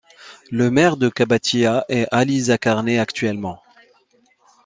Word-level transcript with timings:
Le 0.49 0.71
maire 0.71 0.97
de 0.97 1.09
Qabatiya 1.09 1.85
est 1.87 2.07
Ali 2.09 2.39
Zakarneh 2.39 2.97
actuellement. 2.97 3.61